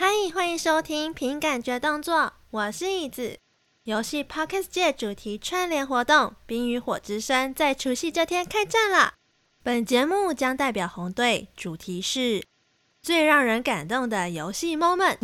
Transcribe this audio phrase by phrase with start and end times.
[0.00, 3.40] 嗨，欢迎收听凭感觉动作，我是椅子。
[3.82, 9.14] 游戏 Podcast 界主题串联活动《冰与火之声》在除夕这天开战了。
[9.64, 12.44] 本节目将代表红队，主题是
[13.02, 15.16] 最让人感动的游戏 moment。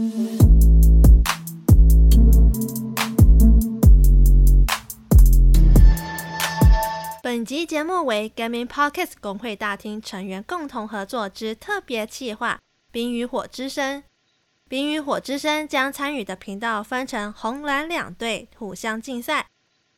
[7.23, 12.55] 本集节目为 Gaming Podcast 公会大厅成员共同合作之特别企划
[12.91, 14.03] 《冰与火之声》。
[14.75, 19.47] 冰与火之声将参与的频道分成红蓝两队，互相竞赛，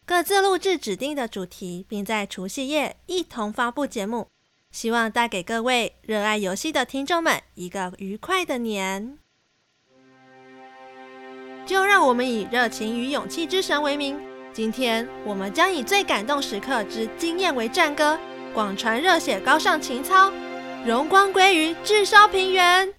[0.04, 4.28] 各自录制指定的主题，并在除夕夜一同发布节目。
[4.70, 9.16] 希望带给各位热爱游戏的听众们一个愉快的年。
[11.64, 14.20] 就让我们以热情与勇气之神为名，
[14.52, 18.20] 今天我们将以最感动时刻之经验为战歌，
[18.52, 20.30] 广传热血高尚情操，
[20.84, 22.92] 荣光归于炙烧平原。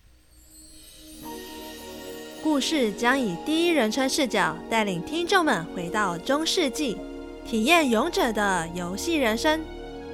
[2.50, 6.98] 故事将以第一人称视角带领听众们回到中世纪，
[7.45, 9.62] 体验勇者的游戏人生。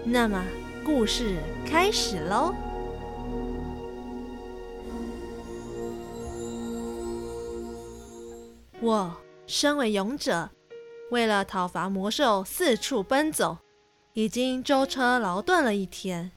[0.04, 0.44] 那么，
[0.84, 2.56] 故事开始喽！
[8.82, 10.50] 我身为勇者，
[11.12, 13.60] 为了讨伐魔兽四处奔走，
[14.14, 16.32] 已经舟车劳顿了一天，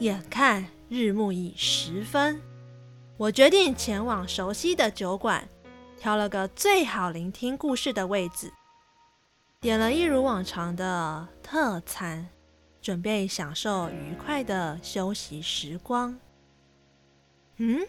[0.00, 2.38] 眼看日暮已时分。
[3.16, 5.48] 我决定前往熟悉的酒馆，
[5.96, 8.52] 挑了个最好聆听故事的位置，
[9.60, 12.28] 点了一如往常的特餐，
[12.82, 16.18] 准备享受愉快的休息时光。
[17.58, 17.86] 嗯，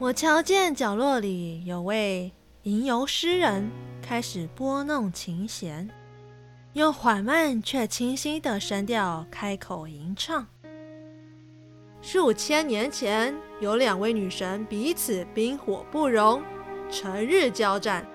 [0.00, 2.32] 我瞧见角落里有位
[2.64, 3.70] 吟游诗人
[4.02, 5.88] 开始拨弄琴弦，
[6.72, 10.48] 用缓慢却清晰的声调开口吟唱。
[12.02, 16.42] 数千年前，有两位女神彼此冰火不容，
[16.90, 18.06] 成日交战，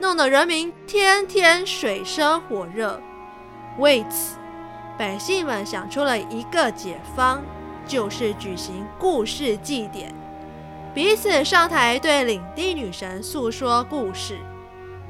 [0.00, 2.98] 弄得人民天天水深火热。
[3.78, 4.38] 为此，
[4.98, 7.42] 百姓们想出了一个解方，
[7.86, 10.14] 就是举行故事祭典，
[10.94, 14.38] 彼此上台对领地女神诉说故事，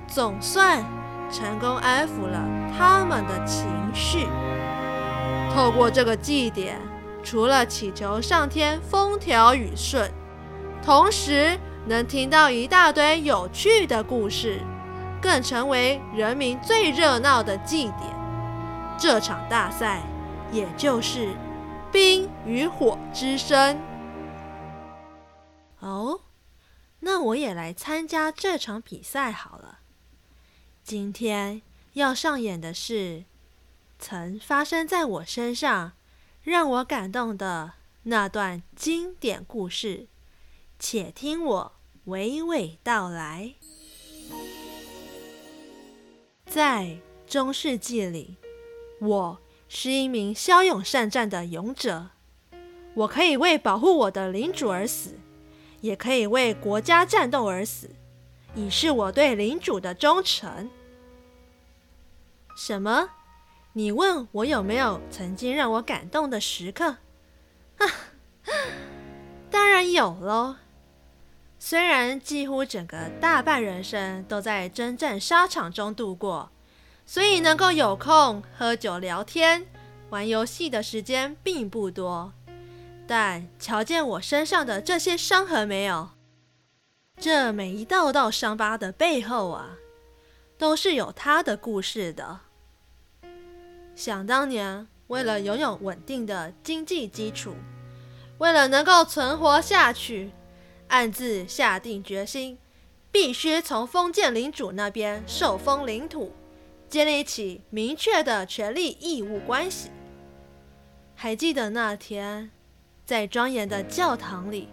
[0.09, 0.84] 总算
[1.31, 2.45] 成功安抚了
[2.77, 3.65] 他们的情
[3.95, 4.27] 绪。
[5.55, 6.81] 透过这个祭典。
[7.25, 10.12] 除了祈求上天风调雨顺，
[10.83, 14.61] 同时能听到一大堆有趣的故事，
[15.23, 18.15] 更成为人民最热闹的祭典。
[18.99, 20.03] 这场大赛，
[20.53, 21.34] 也就是
[21.91, 23.81] 冰与火之声。
[25.81, 26.21] 哦，
[27.01, 29.79] 那我也来参加这场比赛好了。
[30.83, 31.63] 今天
[31.95, 33.25] 要上演的是
[33.99, 35.93] 曾发生在我身上。
[36.44, 37.72] 让我感动的
[38.03, 40.09] 那段经典故事，
[40.78, 41.72] 且听我
[42.09, 43.55] 娓娓道来。
[46.44, 48.37] 在中世纪里，
[49.00, 49.38] 我
[49.71, 52.10] 是一名骁勇善战的勇者，
[52.93, 55.19] 我可以为保护我的领主而死，
[55.81, 57.88] 也可以为国家战斗而死，
[58.54, 60.69] 以示我对领主的忠诚。
[62.54, 63.09] 什么？
[63.77, 66.99] 你问我有没有曾经让我感动的时刻？
[67.79, 67.87] 啊，
[69.51, 70.57] 当然有喽。
[71.59, 76.53] 虽然几乎整个大半人生都在征战沙场中度过，
[77.05, 79.67] 所以能够有空喝酒聊天、
[80.11, 82.33] 玩游戏的时间并不多。
[83.09, 86.11] 但瞧见我身上的这些伤痕没有？
[87.19, 89.79] 这每一道道伤疤的背后啊，
[90.57, 92.41] 都是有它的故事的。
[93.97, 97.55] 想当年，为了拥有稳定的经济基础，
[98.38, 100.32] 为了能够存活下去，
[100.88, 102.59] 暗自下定决心，
[103.12, 106.33] 必须从封建领主那边受封领土，
[106.88, 109.91] 建立起明确的权利义务关系。
[111.15, 112.50] 还记得那天，
[113.06, 114.69] 在庄严的教堂里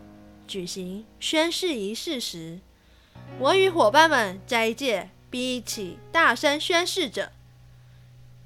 [0.48, 2.60] 举行宣誓仪式时，
[3.38, 7.32] 我与伙伴们斋戒，并一起大声宣誓着。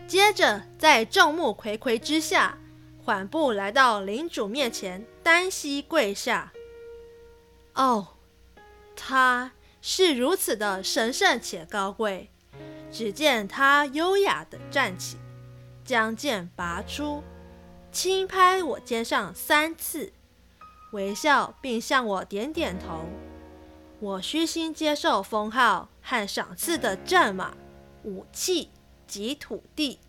[0.08, 2.58] 接着，在众目睽睽之下，
[3.04, 6.54] 缓步来到领主面前，单膝跪下。
[7.74, 8.10] 哦，
[8.96, 12.30] 他是如此的神圣且高贵。
[12.92, 15.18] 只见他优雅地站起，
[15.84, 17.24] 将剑拔出，
[17.92, 20.14] 轻拍我肩上三次，
[20.92, 23.06] 微笑并向我点点头。
[24.00, 27.58] 我虚心接受封号和赏赐的战马、
[28.04, 28.70] 武器。
[29.08, 30.00] 及土地。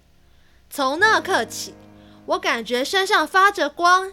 [0.69, 1.75] 从那刻起，
[2.27, 4.13] 我感觉身上发着光，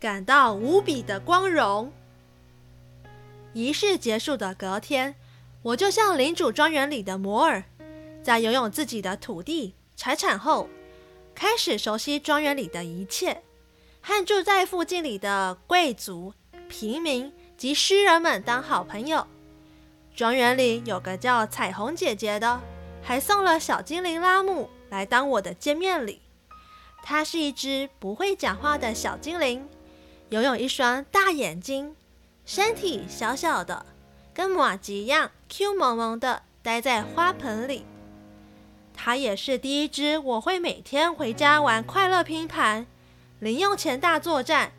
[0.00, 1.92] 感到无比的光荣。
[3.52, 5.14] 仪式结束的隔天，
[5.62, 7.62] 我就像领主庄园里的摩尔，
[8.22, 10.68] 在拥有自己的土地财产后，
[11.34, 13.42] 开始熟悉庄园里的一切，
[14.00, 16.34] 和住在附近里的贵族、
[16.68, 19.26] 平民及诗人们当好朋友。
[20.16, 22.60] 庄园里有个叫彩虹姐姐的，
[23.04, 26.22] 还送了小精灵拉姆来当我的见面礼。
[27.02, 29.68] 它是一只不会讲话的小精灵，
[30.30, 31.94] 拥有一双大眼睛，
[32.46, 33.84] 身体小小的。
[34.32, 37.84] 跟玛吉一样，Q 萌萌的待在花盆里。
[38.92, 42.86] 它也是第一只我会每天回家玩快乐拼盘、
[43.38, 44.72] 零用钱大作战、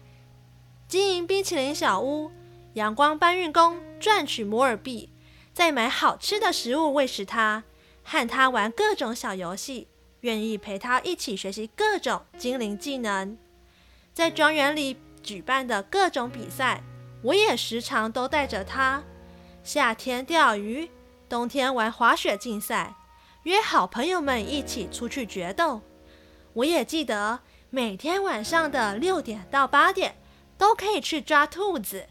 [0.87, 2.31] 经营冰淇淋小屋、
[2.73, 5.09] 阳光搬运工赚取摩尔币，
[5.53, 7.63] 再买好吃的食物喂食它，
[8.05, 9.87] 和他玩各种小游戏，
[10.21, 13.37] 愿意陪他一起学习各种精灵技能。
[14.13, 16.81] 在庄园里举办的各种比赛，
[17.23, 19.03] 我也时常都带着他。
[19.63, 20.89] 夏天钓鱼，
[21.27, 22.95] 冬天玩滑雪竞赛，
[23.43, 25.81] 约好朋友们一起出去决斗。
[26.53, 27.39] 我也记得
[27.71, 30.15] 每天晚上的六点到八点
[30.57, 32.05] 都可以去抓兔子。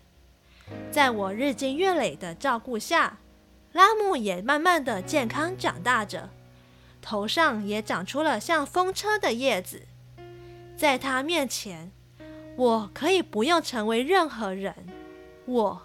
[0.91, 3.19] 在我日积月累的照顾下，
[3.75, 6.31] 拉姆也慢慢的健康长大着，
[7.03, 9.83] 头上也长出了像风车的叶子。
[10.77, 11.91] 在他面前，
[12.57, 14.75] 我可以不用成为任何人，
[15.45, 15.83] 我。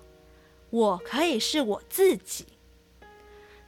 [0.69, 2.45] 我可以是我自己。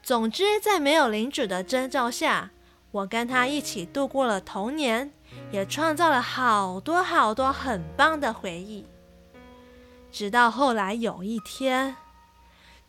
[0.03, 2.51] 总之，在没有领主的征兆下，
[2.91, 5.12] 我跟他一起度过了童年，
[5.51, 8.85] 也创造了好多好多很棒的回忆。
[10.12, 11.95] 直到后来有一天，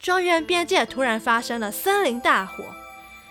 [0.02, 2.64] 庄园边界突然发生了森林大火，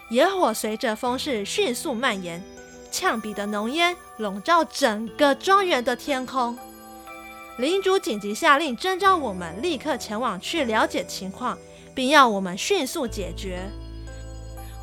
[0.09, 2.41] 野火随着风势迅速蔓延，
[2.89, 6.57] 呛鼻的浓烟笼罩整个庄园的天空。
[7.57, 11.57] 领主紧急下令征召我们立刻前往去了解情况，
[11.93, 13.69] 并要我们迅速解决。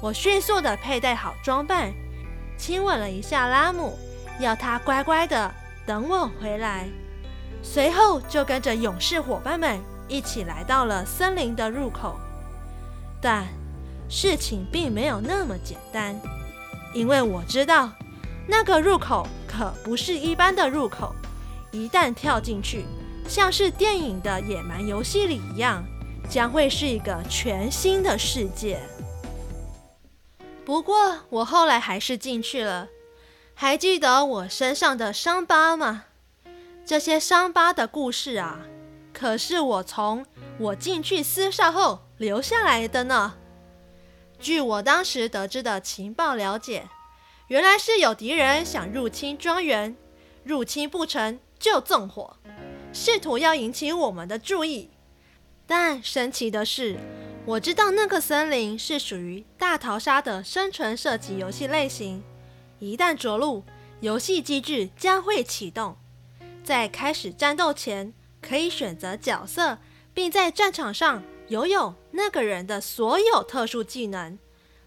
[0.02, 1.90] 我迅速地佩戴好装扮，
[2.58, 3.98] 亲吻了一下拉姆，
[4.40, 5.50] 要他乖乖地
[5.86, 6.86] 等我回来。
[7.62, 12.18] 随后就跟着勇士伙伴们一起来到了森林的入口。
[13.20, 13.46] 但
[14.08, 16.18] 事情并没有那么简单，
[16.94, 17.90] 因为我知道
[18.46, 21.14] 那个入口可不是一般的入口。
[21.70, 22.86] 一旦跳进去，
[23.28, 25.84] 像是电影的野蛮游戏里一样，
[26.30, 28.80] 将会是一个全新的世界。
[30.64, 32.88] 不过，我后来还是进去了。
[33.54, 36.04] 还记得我身上的伤疤吗？
[36.86, 38.60] 这些伤疤的故事啊，
[39.18, 40.24] 可是我从
[40.60, 43.34] 我进去厮杀后留下来的呢。
[44.38, 46.88] 据我当时得知的情报了解，
[47.48, 49.96] 原来是有敌人想入侵庄园，
[50.44, 51.40] 入侵不成。
[51.58, 52.36] 就纵火，
[52.92, 54.90] 试图要引起我们的注意。
[55.66, 56.96] 但神奇的是，
[57.44, 62.22] 我知道那个森林是属于大逃杀的生存射击游戏类型。
[62.78, 63.64] 一旦着陆，
[63.98, 65.96] 游戏机制将会启动。
[66.62, 69.78] 在开始战斗前，可以选择角色，
[70.14, 74.38] 并在战场上拥有那个人的所有特殊技能。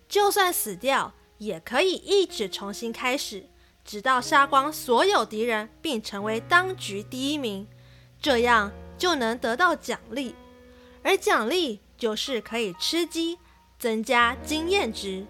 [0.08, 3.46] 就算死掉，也可以一直重新开始。
[3.84, 7.68] 直到杀光所有敌人，并成为当局第一名，
[8.22, 10.36] 这样就能得到奖励，
[11.02, 13.40] 而奖励就是可以吃鸡，
[13.80, 15.26] 增加经验值。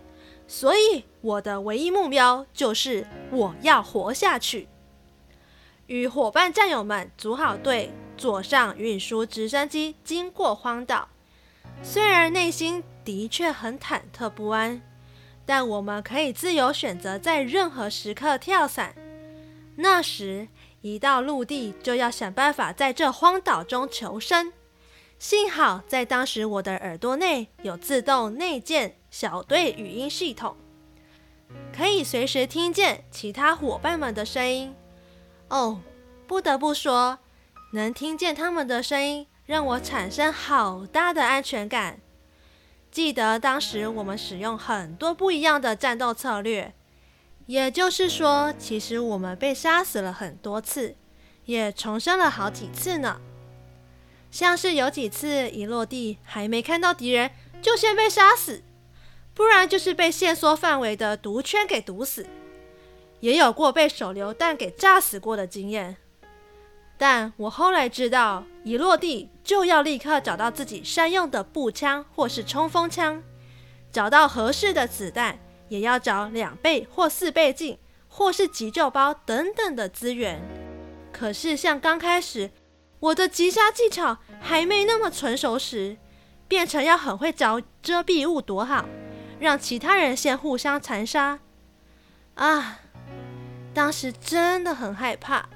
[0.47, 4.67] 所以我的唯一目标就是我要活下去。
[5.87, 11.09] 与伙伴战友们组好队，坐上运输直升机，经过荒岛。
[11.81, 14.79] 虽然内心的确很忐忑不安。
[15.43, 18.95] 但我们可以自由选择在任何时刻跳伞。
[19.75, 20.47] 那时
[20.81, 24.53] 一到陆地，就要想办法在这荒岛中求生。
[25.17, 30.55] 幸好在当时我的耳朵内有自动内建小队语音系统，
[31.75, 34.73] 可以随时听见其他伙伴们的声音。
[35.49, 35.81] 哦，
[36.27, 37.19] 不得不说，
[37.73, 41.99] 能听见他们的声音，让我产生好大的安全感。
[42.91, 46.73] 记得当时我们使用很多不一样的战斗策略，
[47.45, 50.97] 也就是说，其实我们被杀死了很多次，
[51.45, 53.21] 也重生了好几次呢。
[54.29, 58.61] 像是有几次一落地还没看到敌人，就先被杀死，
[59.33, 62.27] 不然就是被限缩范围的毒圈给毒死，
[63.21, 65.95] 也有过被手榴弹给炸死过的经验。
[67.01, 73.23] 但我后来知道，一落地就要立刻找到自己善用的步枪或是冲锋枪，
[73.91, 80.39] 找到合适的子弹，也要找两倍或四倍镜，或是急救包等等的资源。
[81.11, 82.51] 可是像刚开始，
[82.99, 85.97] 我的击杀技巧还没那么成熟时，
[86.47, 88.85] 变成要很会找遮蔽物躲好，
[89.39, 91.39] 让其他人先互相残杀。
[92.35, 92.77] 啊，
[93.73, 95.49] 当时真的很害怕，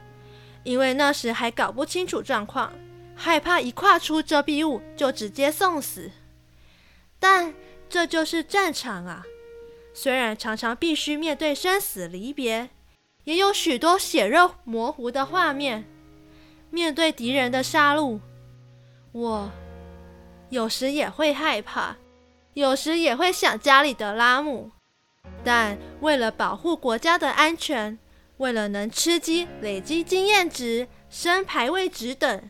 [0.65, 2.73] 因为那时还搞不清楚状况，
[3.15, 6.11] 害怕一跨出遮蔽物就直接送死。
[7.19, 7.53] 但
[7.87, 9.23] 这就是战场啊，
[9.93, 12.69] 虽然常常必须面对生死离别，
[13.23, 15.85] 也有许多血肉模糊的画面。
[16.71, 18.19] 面对敌人的杀戮，
[19.13, 19.49] 我
[20.49, 21.95] 有时也会害怕，
[22.53, 24.71] 有时也会想家里的拉姆。
[25.43, 27.97] 但为了保护国家的安全，
[28.37, 32.49] 为了能吃鸡、累积经验值、升排位值等，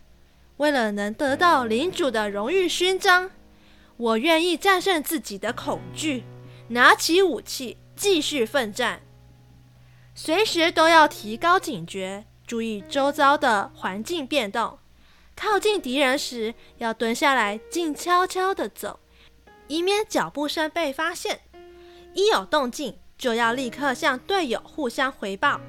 [0.57, 3.29] 为了能得到领主的荣誉勋章，
[3.97, 6.23] 我愿意战胜自己的恐惧，
[6.69, 9.01] 拿起武器继续奋战。
[10.15, 12.25] 随时都要提高警觉。
[12.47, 14.77] 注意周遭的环境变动，
[15.35, 18.99] 靠近敌人时要蹲下来，静悄悄地走，
[19.67, 21.41] 以免脚步声被发现。
[22.13, 25.59] 一有动静，就要立刻向队友互相回报。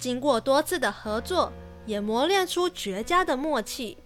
[0.00, 1.52] 经过多次的合作，
[1.86, 3.98] 也磨练出绝佳的默契。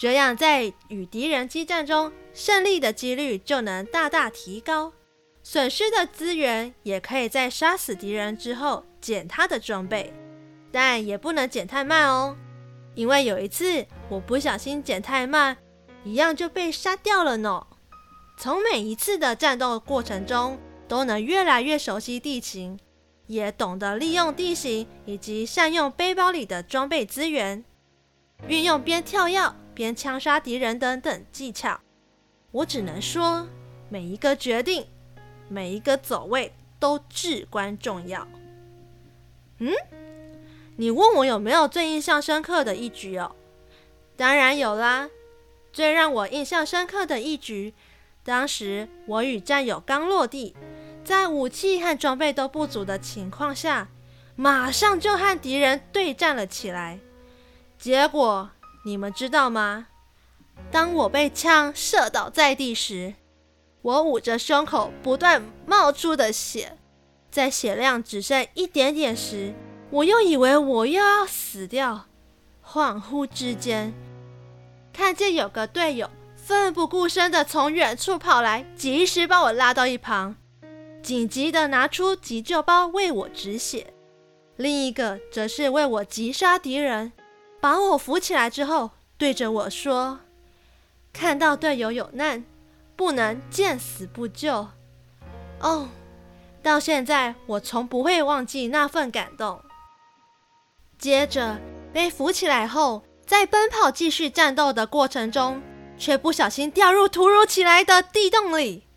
[0.00, 4.92] 这样，在与敌人激战中，胜利的几率就能大大提高，
[5.42, 10.14] 损失的资源也可以在杀死敌人之后捡他的装备。
[10.70, 12.36] 但也不能捡太慢哦，
[12.94, 15.56] 因为有一次我不小心捡太慢，
[16.04, 17.66] 一样就被杀掉了呢。
[18.38, 22.78] 从每一次的战斗过程中，都能越来越熟悉地形，
[23.28, 27.62] 也懂得利用地形以及善用背包里的装备资源，
[28.48, 31.80] 运用边跳跃边枪杀敌人等等技巧。
[32.50, 33.46] 我只能说，
[33.88, 34.86] 每一个决定，
[35.48, 38.26] 每一个走位都至关重要。
[39.58, 39.72] 嗯？
[40.76, 43.36] 你问我有没有最印象深刻的一局哦？
[44.16, 45.08] 当然有啦！
[45.72, 47.74] 最让我印象深刻的一局，
[48.24, 50.56] 当时我与战友刚落地，
[51.08, 53.88] 在武器和装备都不足的情况下，
[54.36, 56.98] 马上就和敌人对战了起来。
[57.78, 58.50] 结果
[58.84, 59.86] 你们知道吗？
[60.70, 63.14] 当我被枪射倒在地时，
[63.80, 66.76] 我捂着胸口不断冒出的血，
[67.30, 69.54] 在血量只剩一点点时，
[69.88, 72.04] 我又以为我又要死掉，
[72.62, 73.94] 恍惚之间，
[74.92, 80.36] 看见有个队友奋不顾身地从远处跑来，及时把我拉到一旁，
[81.02, 83.94] 紧急地拿出急救包为我止血。
[84.56, 87.12] 另一个则是为我击杀敌人，
[87.60, 90.20] 把我扶起来之后，对着我说
[91.14, 92.44] ：“看到队友有难，
[92.96, 94.68] 不能见死不救。”
[95.62, 95.88] 哦，
[96.62, 99.60] 到现在我从不会忘记那份感动。
[100.98, 101.60] 接着
[101.92, 105.62] 被扶起来后，在奔跑继续战斗的过程中，
[105.96, 108.87] 却不小心掉入突如其来的地洞里。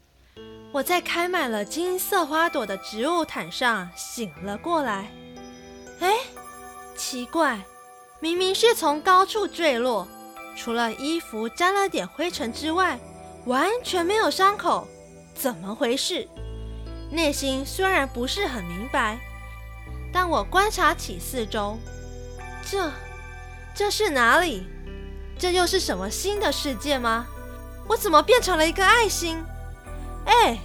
[0.73, 5.11] 我在开满了金色花朵的植物毯上醒了过来。
[5.99, 6.15] 哎，
[6.95, 7.59] 奇怪，
[8.19, 10.07] 明明是从高处坠落，
[10.55, 12.97] 除了衣服沾了点灰尘之外，
[13.45, 14.87] 完全没有伤口，
[15.35, 16.27] 怎么回事？
[17.11, 19.19] 内心虽然不是很明白。
[20.13, 21.77] 但我观察起四周，
[22.69, 22.91] 这，
[23.73, 24.65] 这是哪里？
[25.37, 27.25] 这又是什么新的世界吗？
[27.87, 29.43] 我怎么变成了一个爱心？
[30.25, 30.57] 哎，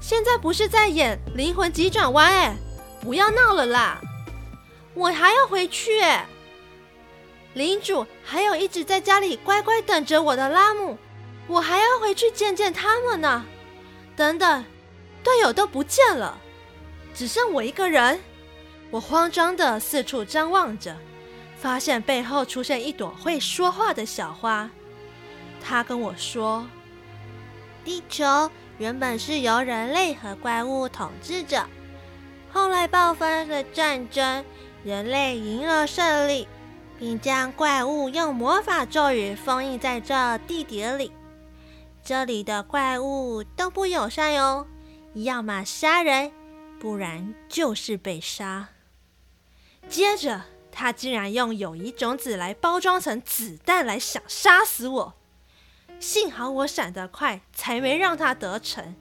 [0.00, 2.56] 现在不是在演灵魂急转弯哎，
[3.00, 3.98] 不要闹了啦！
[4.94, 6.26] 我还要回去哎。
[7.54, 10.96] 领主还有一直在家里乖乖等着我的拉姆，
[11.46, 13.44] 我还要回去见见他们呢。
[14.16, 14.64] 等等，
[15.22, 16.38] 队友都不见了，
[17.14, 18.20] 只剩我一个人。
[18.90, 20.96] 我慌张地四处张望着，
[21.58, 24.68] 发现背后出现一朵会说话的小花。
[25.62, 26.66] 他跟我说
[27.84, 28.50] ：“地球
[28.82, 31.64] 原本是由人类和怪物统治着，
[32.52, 34.44] 后来爆发了战争，
[34.82, 36.48] 人类赢了胜利，
[36.98, 41.12] 并将怪物用魔法咒语封印在这地底里。
[42.02, 44.66] 这里的怪物都不友善哟，
[45.14, 46.32] 要么杀人，
[46.80, 48.70] 不然就是被杀。”
[49.88, 55.14] 接着，他竟然用友谊种子来包装成子弹来想杀死我。
[56.02, 58.96] 幸好我闪得快，才没让他得逞。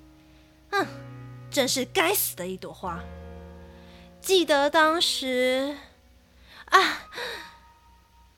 [0.70, 0.86] 哼，
[1.50, 3.00] 真是该死的一朵花。
[4.22, 5.78] 记得当时，
[6.66, 7.10] 啊，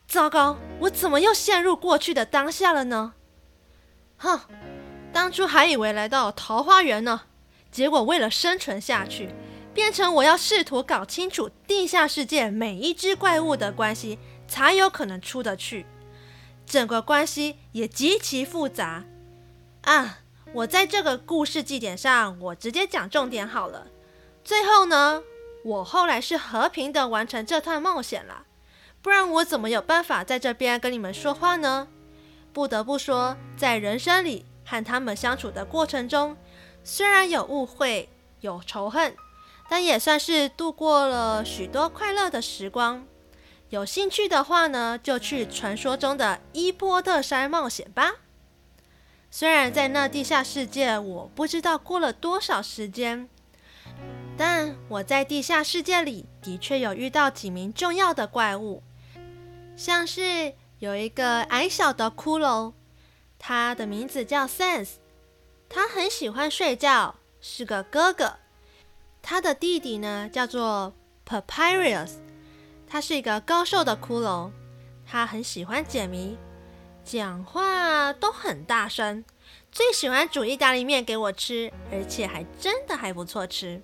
[0.07, 3.15] 糟糕，我怎么又陷入过去的当下了呢？
[4.15, 4.39] 哼，
[5.11, 7.23] 当初还以为来到桃花源呢，
[7.69, 9.35] 结果为了生存下去。
[9.73, 15.85] 变成我要试图搞清楚地下世界每一只怪物的关系，才有可能出得去。
[16.65, 19.03] 整个关系也极其复杂
[19.81, 20.19] 啊！
[20.53, 23.87] 我在这个故事记点上，我直接讲重点好了。
[24.43, 25.23] 最后呢，
[25.63, 28.45] 我后来是和平的完成这趟冒险了，
[29.01, 31.87] 不然我怎么有办法在这边跟你们说话呢？
[32.51, 36.37] 不得不说，在人生里和他们相处的过程中，
[36.83, 38.09] 虽然有误会、
[38.41, 39.15] 有仇恨，
[39.67, 43.03] 但也算是度过了许多快乐的时光。
[43.73, 48.17] 有兴趣的话呢，就去传说中的伊波特山冒险吧。
[49.31, 53.27] 虽然在那地下世界，我不知道过了多少时间，
[54.37, 58.83] 但我在地下世界里的确有遇到几名重要的怪物，
[59.75, 62.73] 像是有一个矮小的骷髅，
[63.39, 64.97] 他的名字叫 Sense，
[65.67, 68.37] 他很喜欢睡觉，是个哥哥。
[69.23, 70.93] 他的弟弟呢，叫做
[71.27, 72.11] Papyrus。
[72.93, 74.51] 他是一个高瘦的骷髅，
[75.03, 76.37] 他很喜欢解谜，
[77.03, 79.25] 讲话都很大声，
[79.71, 83.81] 最喜欢煮意大利面给我吃，而且还真的还不错吃。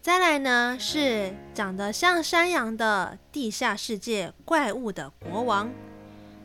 [0.00, 5.72] 再来呢，是长得像山羊的地下世界怪物的国王，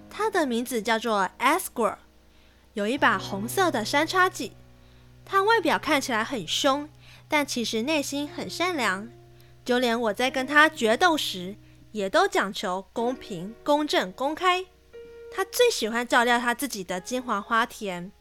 [0.09, 1.97] 他的名字叫做 Asgore，
[2.73, 4.53] 有一把红色的三叉戟，
[5.23, 6.89] 他外表看起来很凶，
[7.27, 9.07] 但其实内心很善良。
[9.65, 11.55] 就连我在跟他决斗时，
[11.91, 14.63] 也都讲求公平、公正、公开。
[15.33, 18.11] 他最喜欢照料他自己的金黄花田。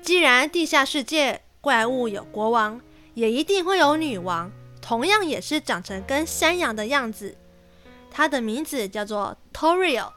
[0.00, 2.80] 既然地下世界怪物有国王，
[3.14, 7.36] 也一定会有女王，同样也是长成跟山羊的样子。
[8.10, 10.12] 她的名字叫做 Toriel。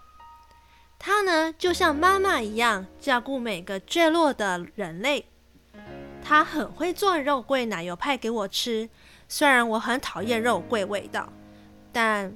[0.99, 5.25] 她呢，就像妈妈一样，照顾每个坠落的人类。
[6.27, 8.89] 他很会做肉桂奶油派给我吃。
[9.29, 11.31] 虽然我很讨厌肉桂味道，
[11.93, 12.35] 但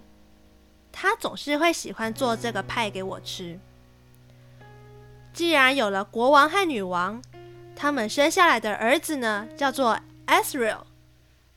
[0.94, 3.60] 他总是会喜欢做这个派给我吃。
[5.34, 7.22] 既然有了国王和女王，
[7.76, 10.84] 他们生下来的儿子呢，叫做 Asriel，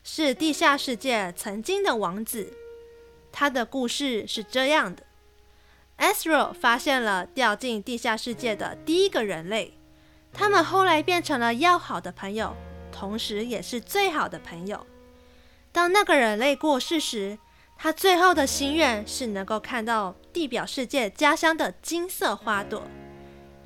[0.03, 2.51] 是地下世界曾经的王子。
[3.31, 5.03] 他的故事是这样的
[5.97, 9.77] ：Asriel 发现了掉进地下世界的第一个人类，
[10.35, 12.55] 他们后来变成了要好的朋友，
[12.91, 14.85] 同时也是最好的朋友。
[15.71, 17.37] 当那个人类过世时，
[17.77, 22.83] 他最后的心愿是能够看到地表世界家乡的金色花朵。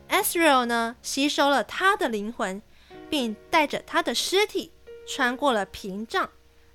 [0.10, 2.62] Asriel 呢，吸收了他的灵魂，
[3.10, 4.72] 并带着他的尸体
[5.08, 6.30] 穿过了屏障，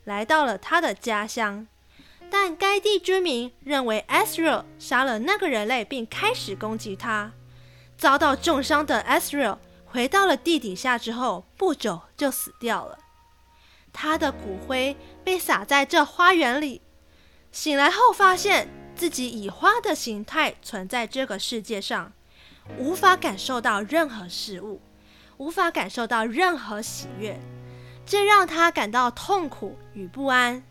[0.05, 1.67] 来到了他的家乡。
[2.31, 7.33] 但该地居民认为 Asriel 杀了那个人类，并开始攻击他。
[7.97, 9.59] 遭到重伤的 Asriel
[9.95, 12.99] 回到了地底下之后，不久就死掉了。
[13.93, 16.83] 他的骨灰被撒在这花园里，
[17.53, 22.13] 醒来后发现自己以花的形态存在这个世界上，
[22.77, 24.81] 无法感受到任何事物，
[25.37, 27.39] 无法感受到任何喜悦，
[28.05, 30.65] 这让他感到痛苦与不安，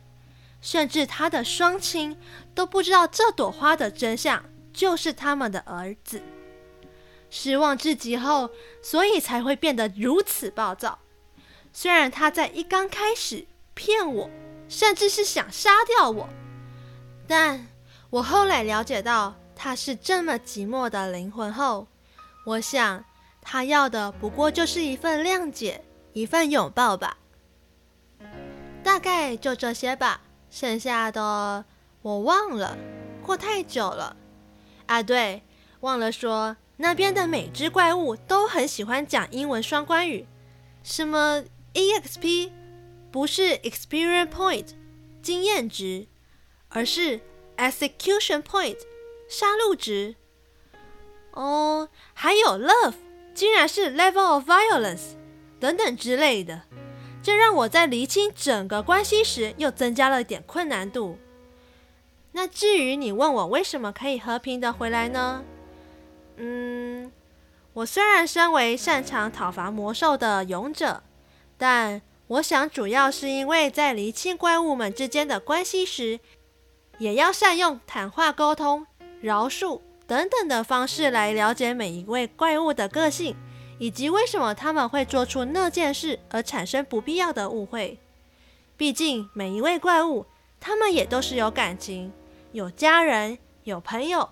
[0.60, 2.18] 甚至他的双亲
[2.54, 6.22] 都不知道这朵花的真相就是他们的儿子。
[7.36, 8.52] 失望至极后，
[8.84, 11.00] 所以才会变得如此暴躁。
[11.74, 14.30] 虽然他在一刚开始骗我，
[14.70, 16.30] 甚至是想杀掉我，
[17.28, 17.68] 但
[18.12, 21.88] 我后来了解到他是这么寂寞的灵魂后，
[22.46, 23.04] 我想
[23.42, 27.18] 他要的不过就是一份谅解，一份拥抱吧。
[28.84, 31.66] 大概就这些吧，剩下的
[32.04, 32.78] 我忘了，
[33.24, 34.16] 过太久了。
[34.86, 35.42] 啊，对，
[35.80, 40.26] 忘了说，那边的每只怪物都很喜欢讲英文双关语，
[40.82, 42.52] 什么？EXP
[43.12, 44.70] 不是 Experience Point
[45.22, 46.08] 经验值，
[46.70, 47.22] 而是
[47.58, 48.78] Execution Point
[49.30, 50.16] 杀戮值。
[51.32, 52.96] 哦，还有 Love
[53.34, 55.16] 竟然是 Level of Violence
[55.60, 56.64] 等等之类的，
[57.22, 61.18] 这让我在厘清整个关系时又增加了一点困难度。
[62.34, 65.44] 那至于你问我为什么可以和平的回来呢？
[66.38, 67.12] 嗯，
[67.74, 71.04] 我虽然身为擅长讨伐魔兽的勇者。
[71.56, 76.20] 但我想，主要是因为在厘清怪物们之间的关系时，
[76.98, 78.86] 也要善用谈话沟通、
[79.22, 83.36] 饶恕等等的方式来了解每一位怪物的个性，
[83.78, 87.98] 以及为什么他们会做出那件事而产生不必要的误会。
[88.76, 90.26] 毕竟，每一位怪物，
[90.60, 92.12] 他们也都是有感情、
[92.52, 94.28] 有家人、有朋友。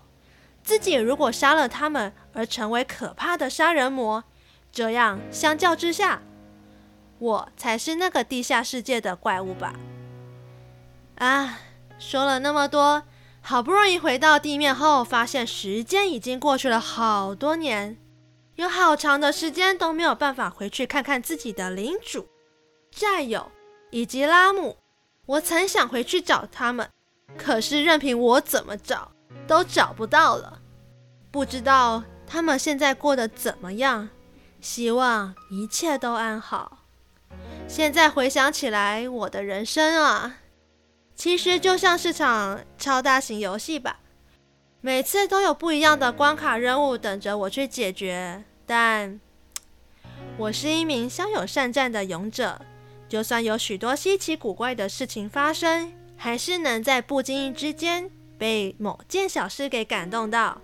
[0.63, 4.23] 自己如果杀了他们而成为可怕的杀人魔，
[4.71, 6.21] 这样相较之下，
[7.19, 9.73] 我才是那个地下世界的怪物吧？
[11.15, 11.59] 啊，
[11.99, 13.03] 说了那么多，
[13.41, 17.97] 好不容易回到地面后，发现时间已经过去了好多年，
[18.55, 22.27] 有好长的时间都没有办法回去看看自己的领主、
[22.91, 23.51] 战友
[23.89, 24.77] 以及拉姆。
[25.27, 26.89] 我曾想回去找他们，
[27.37, 29.11] 可是任凭我怎么找，
[29.47, 30.59] 都找不到了。
[31.31, 34.09] 不知道他们现在过得怎么样？
[34.59, 36.79] 希望一切都安好。
[37.67, 40.37] 现在回想起来，我的人生啊，
[41.15, 43.99] 其实就像是场超大型游戏吧。
[44.81, 48.43] 每次都有不一样的关卡任务等着我去解决。
[48.65, 49.19] 但
[50.37, 52.59] 我是一名骁勇善战的勇者，
[53.07, 58.09] 就算有许多稀奇古怪的事情发生，还是能在不经意之间
[58.41, 60.59] 被某件小事给感动到。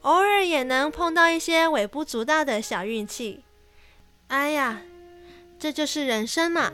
[0.00, 3.44] 偶尔也能碰到一些微不足道的小运气。
[4.28, 4.80] 哎呀，
[5.58, 6.72] 这就是人生嘛，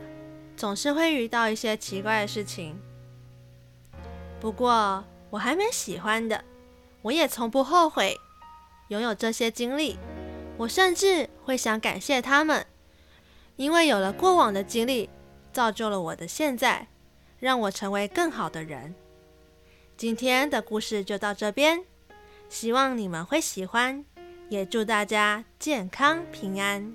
[0.55, 2.79] 总是会遇到一些奇怪的事情。
[4.39, 6.41] 不过我还蛮喜欢的，
[7.01, 8.17] 我也从不后悔
[8.87, 9.99] 拥有这些经历。
[10.55, 12.65] 我甚至会想感谢他们，
[13.57, 15.09] 因为有了过往的经历，
[15.51, 16.87] 造就了我的现在，
[17.39, 18.95] 让我成为更好的人。
[19.99, 21.83] 今天的故事就到这边。
[22.47, 24.05] 希望你们会喜欢，
[24.47, 26.93] 也祝大家健康平安。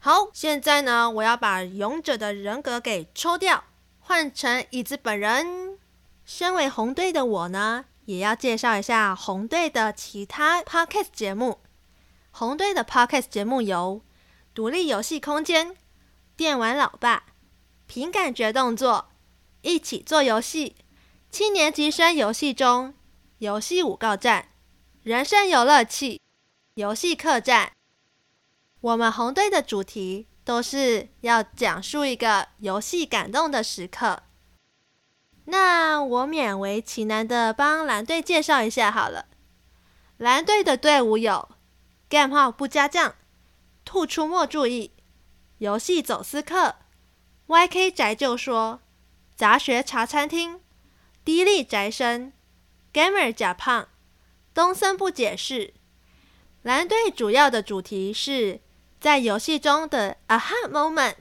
[0.00, 3.62] 好，现在呢，我要把勇者的人格给抽掉，
[3.98, 5.78] 换成椅子本人。
[6.24, 11.58] 身为红队的我呢，也要介绍一下红队的其他 podcast 节目。
[12.30, 14.00] 红队的 podcast 节目有
[14.54, 15.76] 独立游戏空间、
[16.34, 17.24] 电玩老爸、
[17.86, 19.10] 凭感觉动作、
[19.60, 20.76] 一起做游戏、
[21.30, 22.92] 七年级生游戏中。
[23.38, 24.48] 游戏五告战，
[25.02, 26.20] 人生游乐器，
[26.74, 27.72] 游戏客栈。
[28.80, 34.24] 我们红队的主题都是要讲述一个游戏感动的时刻。
[35.44, 39.26] 那我勉为其难的帮蓝队介绍一下好了。
[40.18, 41.48] 蓝队的队伍有
[42.10, 43.14] ：Game 号不加酱、
[43.84, 44.90] 兔出没注意、
[45.58, 46.74] 游戏走私客、
[47.46, 48.80] YK 宅就说、
[49.34, 50.60] 杂学茶餐厅、
[51.24, 52.32] 低力宅生。
[52.92, 53.88] Gamer 假胖，
[54.52, 55.74] 东森不解释。
[56.62, 58.60] 蓝队主要的主题是
[59.00, 61.14] 在游戏中的 aha moment。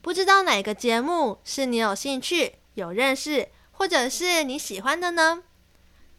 [0.00, 5.42] 不知道哪个节目是你有兴趣、有认识，或者是你喜欢的呢？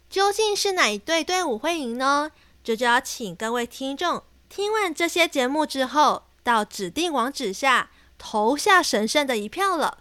[0.10, 2.32] 究竟是哪一队队伍会赢呢？
[2.64, 9.98] 这就要请各位听众听完这些节目之后，到指定网址下投下神圣的一票了。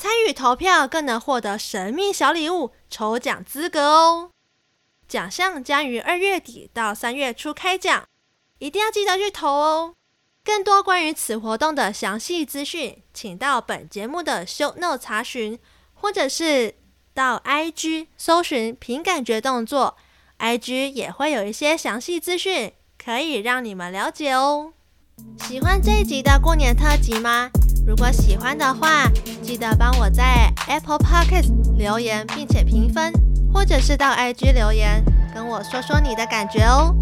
[0.00, 4.30] 参与投票更能获得神秘小礼物抽奖资格哦！
[5.06, 8.04] 奖项将于二月底到三月初开奖，
[8.60, 9.92] 一定要记得去投哦！
[10.42, 15.58] 更多关于此活动的详细资讯，请到本节目的 show note 查询，
[15.92, 16.76] 或者是
[17.12, 19.98] 到 IG 搜寻“凭感觉动作
[20.38, 24.72] ”，IG 也会有一些详细资讯可以让你们了解哦。
[25.46, 27.50] 喜欢这一集的过年特辑吗？
[27.86, 29.10] 如果喜欢的话，
[29.42, 33.12] 记得帮我在 Apple Podcast 留言，并且评分，
[33.52, 35.02] 或者是到 IG 留言
[35.34, 36.94] 跟我说说你的感觉哦。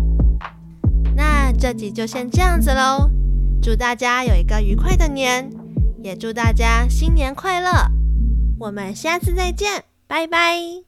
[1.14, 3.11] 那这集就先这样子喽，
[3.61, 5.51] 祝大家有一个愉快的年，
[6.03, 7.71] 也祝大家新年快乐。
[8.59, 10.88] 我们下次再见，拜拜。